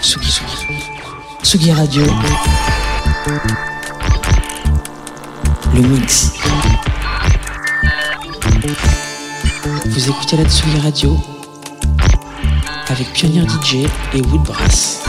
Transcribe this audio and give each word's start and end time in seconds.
Tsugi, 0.00 0.30
Tsugi. 0.30 0.76
Tsugi 1.42 1.72
Radio. 1.72 2.04
Le 5.74 5.80
mix. 5.80 6.32
Vous 9.86 10.08
écoutez 10.08 10.36
la 10.36 10.44
Tsugi 10.44 10.78
Radio 10.80 11.16
avec 12.88 13.12
Pionnier 13.12 13.46
DJ 13.48 13.86
et 14.14 14.20
Woodbrass. 14.20 15.02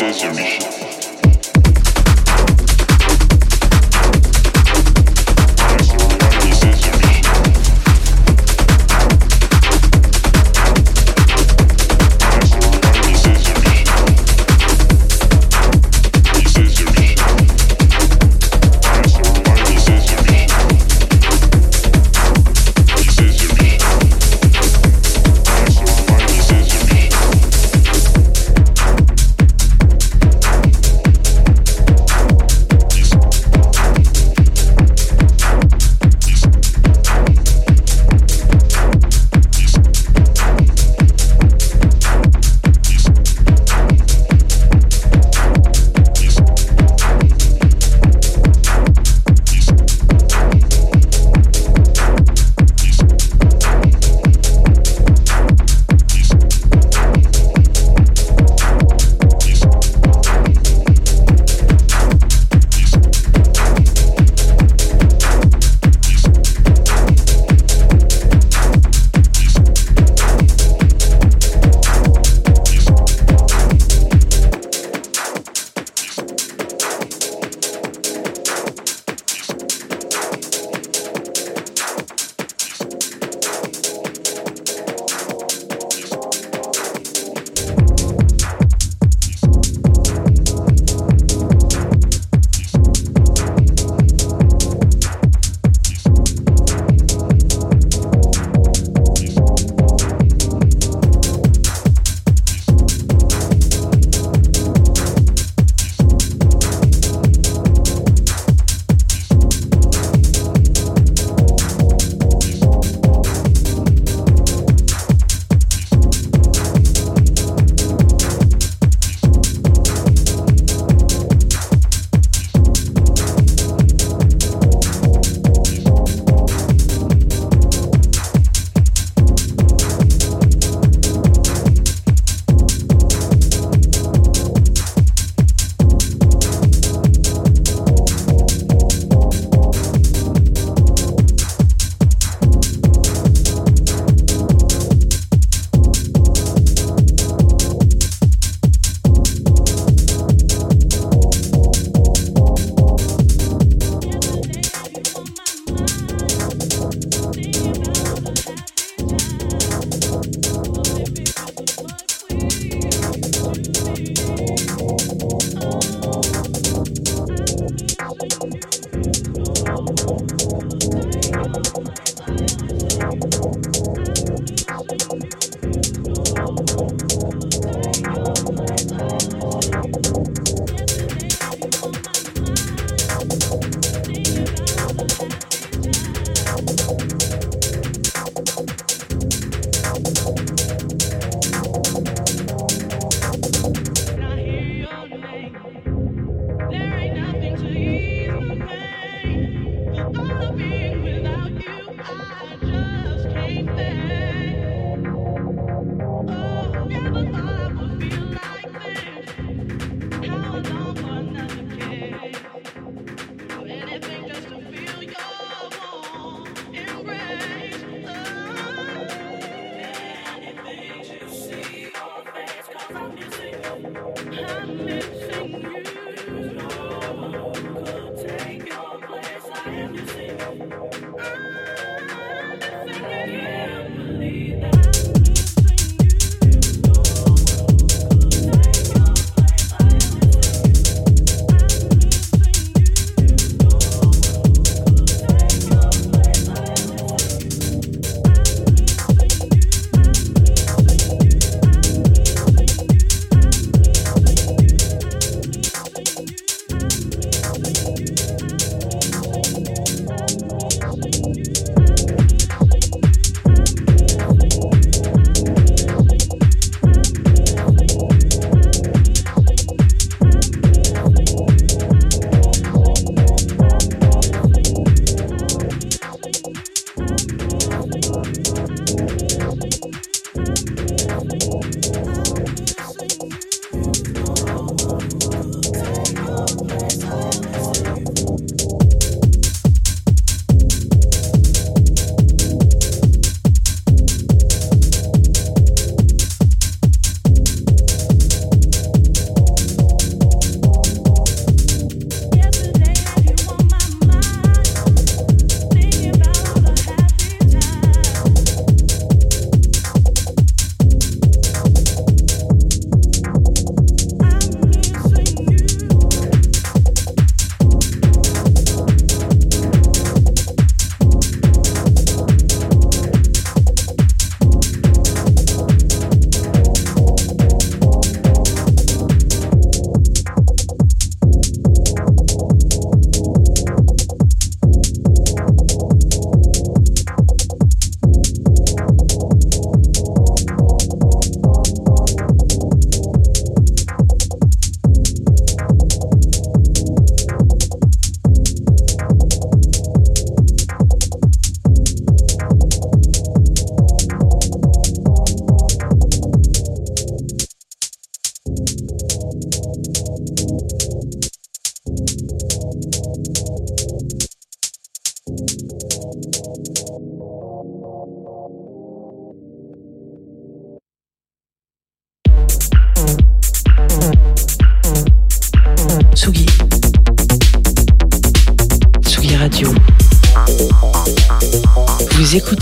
So 0.00 0.59